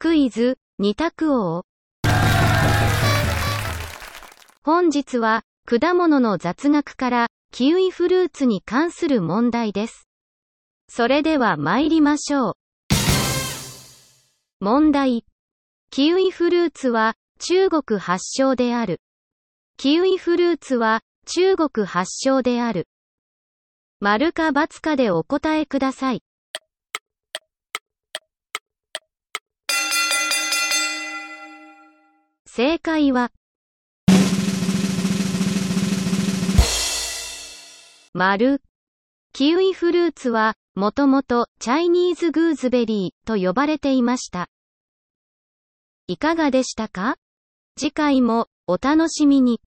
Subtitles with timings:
[0.00, 1.64] クイズ、二択王。
[4.62, 10.06] 本日は、果物の雑学から、キウイフルーツに関する問題です。
[10.88, 12.54] それでは参りましょう。
[14.60, 15.24] 問題。
[15.90, 19.00] キウイフルーツは、中国発祥である。
[19.78, 22.86] キウイフルーツは、中国発祥である。
[23.98, 26.22] 丸か×かでお答えください。
[32.58, 33.30] 正解は、
[38.12, 38.60] 丸。
[39.32, 44.48] キウイフルーツは、もともと Chinese gooseberry と呼ばれていました。
[46.08, 47.14] いかがでしたか？
[47.78, 49.60] 次回もお楽しみに。